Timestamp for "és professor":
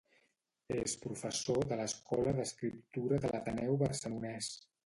0.75-1.61